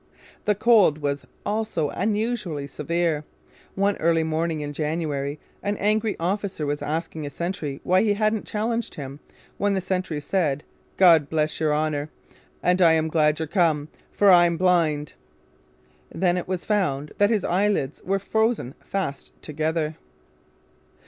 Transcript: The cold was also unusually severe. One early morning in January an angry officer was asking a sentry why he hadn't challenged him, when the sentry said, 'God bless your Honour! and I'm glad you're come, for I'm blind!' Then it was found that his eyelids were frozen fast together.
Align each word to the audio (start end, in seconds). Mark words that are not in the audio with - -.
The 0.45 0.55
cold 0.55 0.97
was 0.97 1.27
also 1.45 1.89
unusually 1.91 2.65
severe. 2.65 3.23
One 3.75 3.97
early 3.97 4.23
morning 4.23 4.61
in 4.61 4.73
January 4.73 5.39
an 5.61 5.77
angry 5.77 6.15
officer 6.19 6.65
was 6.65 6.81
asking 6.81 7.23
a 7.23 7.29
sentry 7.29 7.81
why 7.83 8.01
he 8.01 8.13
hadn't 8.13 8.47
challenged 8.47 8.95
him, 8.95 9.19
when 9.59 9.75
the 9.75 9.79
sentry 9.79 10.19
said, 10.19 10.63
'God 10.97 11.29
bless 11.29 11.59
your 11.59 11.75
Honour! 11.75 12.09
and 12.63 12.81
I'm 12.81 13.09
glad 13.09 13.37
you're 13.37 13.47
come, 13.47 13.89
for 14.11 14.31
I'm 14.31 14.57
blind!' 14.57 15.13
Then 16.09 16.35
it 16.35 16.47
was 16.47 16.65
found 16.65 17.11
that 17.19 17.29
his 17.29 17.43
eyelids 17.45 18.01
were 18.03 18.17
frozen 18.17 18.73
fast 18.83 19.39
together. 19.43 19.97